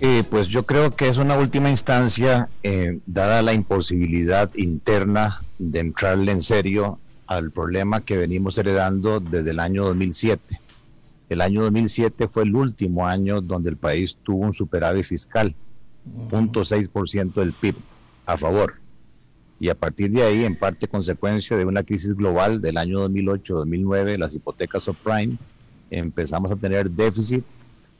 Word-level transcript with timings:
Eh, 0.00 0.22
pues 0.30 0.46
yo 0.46 0.64
creo 0.64 0.94
que 0.94 1.08
es 1.08 1.16
una 1.16 1.36
última 1.36 1.70
instancia, 1.70 2.48
eh, 2.62 3.00
dada 3.06 3.42
la 3.42 3.52
imposibilidad 3.52 4.48
interna 4.54 5.42
de 5.58 5.80
entrarle 5.80 6.30
en 6.30 6.40
serio 6.40 7.00
al 7.26 7.50
problema 7.50 8.02
que 8.02 8.16
venimos 8.16 8.56
heredando 8.58 9.18
desde 9.18 9.50
el 9.50 9.58
año 9.58 9.84
2007. 9.84 10.60
El 11.28 11.40
año 11.40 11.62
2007 11.62 12.28
fue 12.28 12.44
el 12.44 12.54
último 12.54 13.08
año 13.08 13.40
donde 13.40 13.70
el 13.70 13.76
país 13.76 14.16
tuvo 14.22 14.46
un 14.46 14.54
superávit 14.54 15.04
fiscal, 15.04 15.54
0.6% 16.30 17.34
del 17.34 17.52
PIB 17.52 17.74
a 18.24 18.36
favor. 18.36 18.74
Y 19.58 19.68
a 19.68 19.74
partir 19.74 20.12
de 20.12 20.22
ahí, 20.22 20.44
en 20.44 20.56
parte 20.56 20.86
consecuencia 20.86 21.56
de 21.56 21.64
una 21.64 21.82
crisis 21.82 22.14
global 22.14 22.60
del 22.60 22.76
año 22.76 23.08
2008-2009, 23.08 24.16
las 24.16 24.32
hipotecas 24.32 24.84
subprime, 24.84 25.36
empezamos 25.90 26.52
a 26.52 26.56
tener 26.56 26.88
déficit 26.88 27.44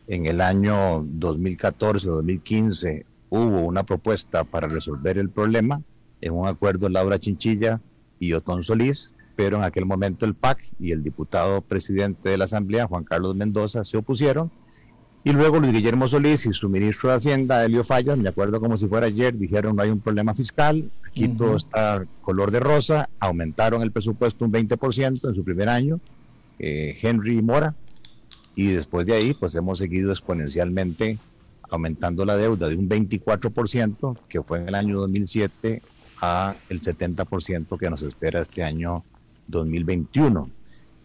en 0.09 0.27
el 0.27 0.41
año 0.41 1.05
2014-2015 1.05 3.05
hubo 3.29 3.61
una 3.61 3.85
propuesta 3.85 4.43
para 4.43 4.67
resolver 4.67 5.19
el 5.19 5.29
problema 5.29 5.83
en 6.23 6.33
un 6.33 6.49
acuerdo 6.49 6.89
Laura 6.89 7.19
Chinchilla 7.19 7.81
y 8.19 8.33
Otón 8.33 8.65
Solís, 8.65 9.13
pero 9.37 9.59
en 9.59 9.65
aquel 9.65 9.85
momento 9.85 10.25
el 10.25 10.35
PAC 10.35 10.67
y 10.81 10.93
el 10.93 11.05
diputado 11.05 11.61
presidente 11.61 12.31
de 12.31 12.39
la 12.39 12.47
Asamblea, 12.47 12.87
Juan 12.87 13.05
Carlos 13.05 13.37
Mendoza, 13.37 13.85
se 13.85 13.99
opusieron. 13.99 14.51
Y 15.25 15.33
luego 15.33 15.61
Luis 15.61 15.73
Guillermo 15.73 16.09
Solís 16.09 16.47
y 16.47 16.55
su 16.55 16.71
ministro 16.71 17.11
de 17.11 17.17
Hacienda, 17.17 17.65
Elio 17.65 17.85
Fallas, 17.85 18.17
me 18.17 18.31
acuerdo 18.31 18.61
como 18.61 18.79
si 18.79 18.89
fuera 18.89 19.07
ayer, 19.07 19.37
dijeron 19.37 19.77
no 19.77 19.83
hay 19.83 19.91
un 19.91 20.01
problema 20.01 20.35
fiscal, 20.35 20.91
aquí 21.07 21.29
todo 21.29 21.57
está 21.57 22.07
color 22.23 22.51
de 22.51 22.61
rosa, 22.61 23.11
aumentaron 23.21 23.83
el 23.83 23.93
presupuesto 23.93 24.47
un 24.47 24.53
20% 24.53 25.29
en 25.29 25.35
su 25.35 25.45
primer 25.45 25.69
año, 25.69 26.01
eh, 26.59 26.97
Henry 27.03 27.43
Mora, 27.43 27.75
y 28.59 28.73
después 28.73 29.07
de 29.07 29.15
ahí 29.15 29.35
pues 29.35 29.55
hemos 29.55 29.79
seguido 29.79 30.11
exponencialmente 30.11 31.17
aumentando 31.71 32.25
la 32.25 32.37
deuda 32.37 32.69
de 32.69 32.75
un 32.75 32.89
24% 32.89 34.19
que 34.29 34.43
fue 34.43 34.59
en 34.59 34.69
el 34.69 34.75
año 34.75 34.99
2007 34.99 35.81
a 36.21 36.57
el 36.69 36.81
70% 36.81 37.79
que 37.79 37.89
nos 37.89 38.03
espera 38.03 38.41
este 38.41 38.65
año 38.65 39.05
2021. 39.47 40.51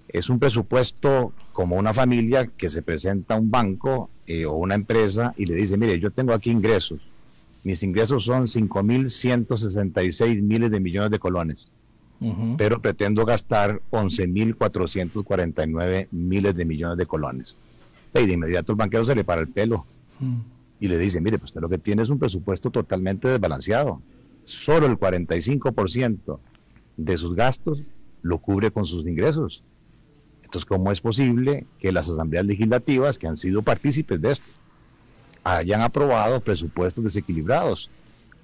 Es 0.07 0.31
un 0.31 0.39
presupuesto 0.39 1.31
como 1.51 1.75
una 1.75 1.93
familia 1.93 2.47
que 2.47 2.71
se 2.71 2.81
presenta 2.81 3.35
a 3.35 3.37
un 3.37 3.51
banco 3.51 4.09
eh, 4.25 4.45
o 4.45 4.53
una 4.53 4.73
empresa 4.73 5.35
y 5.37 5.45
le 5.45 5.53
dice, 5.53 5.77
mire, 5.77 5.99
yo 5.99 6.09
tengo 6.09 6.33
aquí 6.33 6.49
ingresos. 6.49 7.01
Mis 7.63 7.83
ingresos 7.83 8.25
son 8.25 8.47
5.166 8.47 10.41
miles 10.41 10.71
de 10.71 10.79
millones 10.79 11.11
de 11.11 11.19
colones 11.19 11.67
pero 12.57 12.81
pretendo 12.81 13.25
gastar 13.25 13.81
11.449 13.91 16.07
miles 16.11 16.55
de 16.55 16.65
millones 16.65 16.97
de 16.97 17.05
colones. 17.05 17.57
Y 18.15 18.25
de 18.25 18.33
inmediato 18.33 18.71
el 18.71 18.77
banquero 18.77 19.03
se 19.03 19.15
le 19.15 19.23
para 19.23 19.41
el 19.41 19.49
pelo 19.49 19.85
y 20.79 20.87
le 20.87 20.97
dice, 20.97 21.21
mire, 21.21 21.39
pues 21.39 21.51
usted 21.51 21.61
lo 21.61 21.69
que 21.69 21.77
tiene 21.77 22.03
es 22.03 22.09
un 22.09 22.19
presupuesto 22.19 22.69
totalmente 22.69 23.27
desbalanceado. 23.27 24.01
Solo 24.45 24.87
el 24.87 24.97
45% 24.97 26.39
de 26.97 27.17
sus 27.17 27.35
gastos 27.35 27.81
lo 28.21 28.39
cubre 28.39 28.71
con 28.71 28.85
sus 28.85 29.05
ingresos. 29.05 29.63
Entonces, 30.43 30.65
¿cómo 30.65 30.91
es 30.91 31.01
posible 31.01 31.65
que 31.79 31.91
las 31.91 32.09
asambleas 32.09 32.45
legislativas 32.45 33.17
que 33.17 33.27
han 33.27 33.37
sido 33.37 33.61
partícipes 33.61 34.21
de 34.21 34.33
esto 34.33 34.45
hayan 35.43 35.81
aprobado 35.81 36.39
presupuestos 36.41 37.03
desequilibrados? 37.03 37.89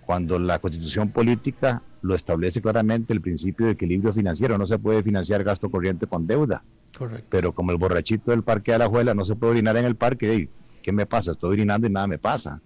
Cuando 0.09 0.39
la 0.39 0.57
constitución 0.57 1.11
política 1.11 1.83
lo 2.01 2.15
establece 2.15 2.63
claramente 2.63 3.13
el 3.13 3.21
principio 3.21 3.67
de 3.67 3.73
equilibrio 3.73 4.11
financiero. 4.11 4.57
No 4.57 4.65
se 4.65 4.79
puede 4.79 5.03
financiar 5.03 5.43
gasto 5.43 5.69
corriente 5.69 6.07
con 6.07 6.25
deuda. 6.25 6.63
Correcto. 6.97 7.27
Pero 7.29 7.53
como 7.53 7.73
el 7.73 7.77
borrachito 7.77 8.31
del 8.31 8.41
parque 8.41 8.71
de 8.71 8.79
la 8.79 8.87
juela 8.87 9.13
no 9.13 9.23
se 9.23 9.35
puede 9.35 9.51
orinar 9.51 9.77
en 9.77 9.85
el 9.85 9.95
parque, 9.95 10.49
¿qué 10.81 10.91
me 10.91 11.05
pasa? 11.05 11.29
Estoy 11.29 11.51
orinando 11.51 11.85
y 11.85 11.91
nada 11.91 12.07
me 12.07 12.17
pasa. 12.17 12.59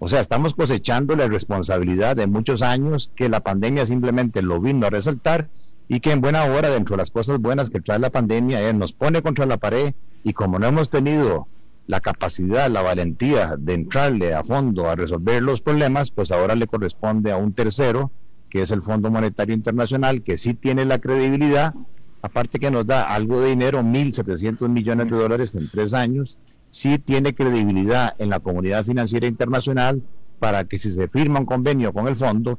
O 0.00 0.08
sea, 0.08 0.18
estamos 0.18 0.54
cosechando 0.54 1.14
la 1.14 1.28
responsabilidad 1.28 2.16
de 2.16 2.26
muchos 2.26 2.62
años 2.62 3.12
que 3.14 3.28
la 3.28 3.44
pandemia 3.44 3.86
simplemente 3.86 4.42
lo 4.42 4.60
vino 4.60 4.84
a 4.88 4.90
resaltar 4.90 5.50
y 5.86 6.00
que 6.00 6.10
en 6.10 6.20
buena 6.20 6.46
hora, 6.46 6.68
dentro 6.68 6.96
de 6.96 7.02
las 7.02 7.12
cosas 7.12 7.38
buenas 7.38 7.70
que 7.70 7.80
trae 7.80 8.00
la 8.00 8.10
pandemia, 8.10 8.60
él 8.68 8.76
nos 8.76 8.92
pone 8.92 9.22
contra 9.22 9.46
la 9.46 9.56
pared 9.56 9.94
y 10.24 10.32
como 10.32 10.58
no 10.58 10.66
hemos 10.66 10.90
tenido 10.90 11.46
la 11.86 12.00
capacidad, 12.00 12.70
la 12.70 12.82
valentía 12.82 13.56
de 13.58 13.74
entrarle 13.74 14.34
a 14.34 14.44
fondo 14.44 14.88
a 14.88 14.96
resolver 14.96 15.42
los 15.42 15.62
problemas, 15.62 16.10
pues 16.10 16.30
ahora 16.30 16.54
le 16.54 16.66
corresponde 16.66 17.32
a 17.32 17.36
un 17.36 17.52
tercero 17.52 18.10
que 18.52 18.60
es 18.60 18.70
el 18.70 18.82
Fondo 18.82 19.10
Monetario 19.10 19.54
Internacional, 19.54 20.22
que 20.22 20.36
sí 20.36 20.52
tiene 20.52 20.84
la 20.84 20.98
credibilidad, 20.98 21.74
aparte 22.20 22.58
que 22.58 22.70
nos 22.70 22.86
da 22.86 23.02
algo 23.14 23.40
de 23.40 23.48
dinero, 23.48 23.80
1.700 23.80 24.68
millones 24.68 25.08
de 25.10 25.16
dólares 25.16 25.54
en 25.54 25.70
tres 25.70 25.94
años, 25.94 26.36
sí 26.68 26.98
tiene 26.98 27.34
credibilidad 27.34 28.14
en 28.18 28.28
la 28.28 28.40
comunidad 28.40 28.84
financiera 28.84 29.26
internacional 29.26 30.02
para 30.38 30.64
que 30.64 30.78
si 30.78 30.90
se 30.90 31.08
firma 31.08 31.40
un 31.40 31.46
convenio 31.46 31.94
con 31.94 32.08
el 32.08 32.16
fondo, 32.16 32.58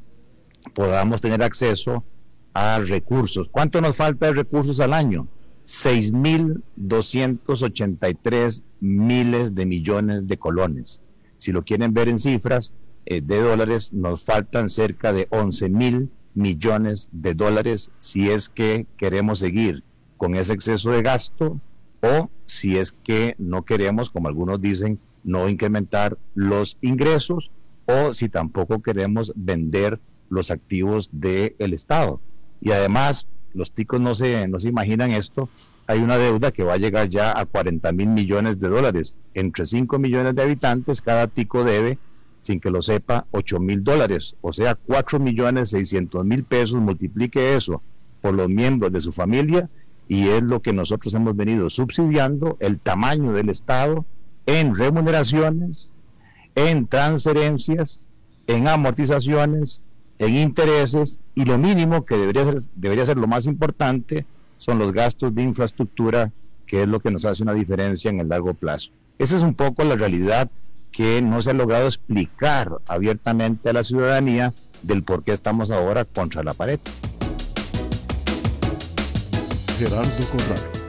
podamos 0.74 1.20
tener 1.20 1.44
acceso 1.44 2.02
a 2.54 2.80
recursos. 2.80 3.48
¿Cuánto 3.48 3.80
nos 3.80 3.96
falta 3.96 4.26
de 4.26 4.32
recursos 4.32 4.80
al 4.80 4.94
año? 4.94 5.28
6.283 5.64 8.62
miles 8.80 9.54
de 9.54 9.66
millones 9.66 10.26
de 10.26 10.38
colones. 10.38 11.00
Si 11.38 11.52
lo 11.52 11.64
quieren 11.64 11.94
ver 11.94 12.08
en 12.08 12.18
cifras, 12.18 12.74
eh, 13.06 13.20
de 13.20 13.40
dólares, 13.40 13.92
nos 13.92 14.24
faltan 14.24 14.70
cerca 14.70 15.12
de 15.12 15.28
11 15.30 15.68
mil 15.68 16.10
millones 16.34 17.10
de 17.12 17.34
dólares 17.34 17.90
si 17.98 18.30
es 18.30 18.48
que 18.48 18.86
queremos 18.96 19.40
seguir 19.40 19.84
con 20.16 20.34
ese 20.34 20.54
exceso 20.54 20.90
de 20.90 21.02
gasto 21.02 21.60
o 22.02 22.30
si 22.46 22.76
es 22.76 22.92
que 22.92 23.34
no 23.38 23.64
queremos, 23.64 24.10
como 24.10 24.28
algunos 24.28 24.60
dicen, 24.60 24.98
no 25.22 25.48
incrementar 25.48 26.18
los 26.34 26.76
ingresos 26.80 27.50
o 27.86 28.14
si 28.14 28.28
tampoco 28.28 28.82
queremos 28.82 29.32
vender 29.36 30.00
los 30.28 30.50
activos 30.50 31.08
del 31.12 31.72
Estado. 31.72 32.20
Y 32.60 32.72
además, 32.72 33.26
los 33.54 33.72
ticos 33.72 34.00
no 34.00 34.14
se, 34.14 34.46
no 34.48 34.60
se 34.60 34.68
imaginan 34.68 35.12
esto, 35.12 35.48
hay 35.86 36.00
una 36.00 36.16
deuda 36.16 36.50
que 36.50 36.64
va 36.64 36.74
a 36.74 36.78
llegar 36.78 37.08
ya 37.08 37.38
a 37.38 37.44
40 37.44 37.92
mil 37.92 38.08
millones 38.08 38.58
de 38.58 38.68
dólares. 38.68 39.20
Entre 39.34 39.66
5 39.66 39.98
millones 39.98 40.34
de 40.34 40.42
habitantes, 40.42 41.02
cada 41.02 41.26
tico 41.26 41.62
debe 41.62 41.98
sin 42.44 42.60
que 42.60 42.70
lo 42.70 42.82
sepa, 42.82 43.26
8 43.30 43.58
mil 43.58 43.82
dólares, 43.82 44.36
o 44.42 44.52
sea, 44.52 44.74
4 44.74 45.18
millones 45.18 45.70
600 45.70 46.26
mil 46.26 46.44
pesos, 46.44 46.78
multiplique 46.78 47.56
eso 47.56 47.82
por 48.20 48.34
los 48.34 48.50
miembros 48.50 48.92
de 48.92 49.00
su 49.00 49.12
familia 49.12 49.70
y 50.08 50.28
es 50.28 50.42
lo 50.42 50.60
que 50.60 50.74
nosotros 50.74 51.14
hemos 51.14 51.34
venido 51.34 51.70
subsidiando, 51.70 52.58
el 52.60 52.80
tamaño 52.80 53.32
del 53.32 53.48
Estado 53.48 54.04
en 54.44 54.74
remuneraciones, 54.74 55.90
en 56.54 56.86
transferencias, 56.86 58.06
en 58.46 58.68
amortizaciones, 58.68 59.80
en 60.18 60.34
intereses 60.34 61.20
y 61.34 61.44
lo 61.44 61.58
mínimo 61.58 62.04
que 62.04 62.16
debería 62.16 62.44
ser, 62.44 62.56
debería 62.74 63.04
ser 63.04 63.16
lo 63.16 63.26
más 63.26 63.46
importante 63.46 64.26
son 64.58 64.78
los 64.78 64.92
gastos 64.92 65.34
de 65.34 65.42
infraestructura, 65.42 66.32
que 66.66 66.82
es 66.82 66.88
lo 66.88 67.00
que 67.00 67.10
nos 67.10 67.24
hace 67.24 67.42
una 67.42 67.52
diferencia 67.52 68.10
en 68.10 68.20
el 68.20 68.28
largo 68.28 68.54
plazo. 68.54 68.90
Esa 69.18 69.36
es 69.36 69.42
un 69.42 69.54
poco 69.54 69.84
la 69.84 69.96
realidad 69.96 70.50
que 70.90 71.20
no 71.20 71.42
se 71.42 71.50
ha 71.50 71.54
logrado 71.54 71.86
explicar 71.86 72.70
abiertamente 72.86 73.68
a 73.68 73.72
la 73.72 73.82
ciudadanía 73.82 74.54
del 74.82 75.02
por 75.02 75.24
qué 75.24 75.32
estamos 75.32 75.70
ahora 75.70 76.04
contra 76.04 76.42
la 76.42 76.54
pared. 76.54 76.78
Gerardo 79.78 80.24
Corral. 80.30 80.84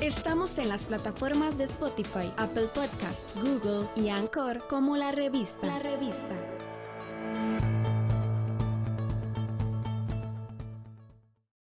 Estamos 0.00 0.58
en 0.58 0.68
las 0.68 0.84
plataformas 0.84 1.56
de 1.56 1.64
Spotify, 1.64 2.30
Apple 2.36 2.68
Podcast, 2.74 3.34
Google 3.36 3.88
y 3.96 4.10
Anchor 4.10 4.62
como 4.68 4.96
la 4.96 5.10
revista. 5.12 5.66
La 5.66 5.78
revista. 5.78 6.36